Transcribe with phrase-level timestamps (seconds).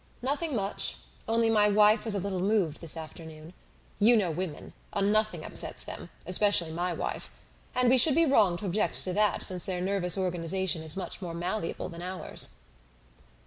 [0.23, 0.95] "Nothing much.
[1.27, 3.53] Only my wife was a little moved this afternoon.
[3.99, 7.29] You know women a nothing upsets them, especially my wife.
[7.75, 11.21] And we should be wrong to object to that, since their nervous organization is much
[11.21, 12.61] more malleable than ours."